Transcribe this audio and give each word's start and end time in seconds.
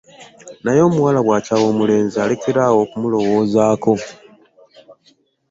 Naye 0.63 0.81
omuwala 0.89 1.19
bw'akyawa 1.25 1.65
omulenzi 1.71 2.15
alekera 2.23 2.61
awo 2.69 2.79
okumulowoozaako. 2.85 3.93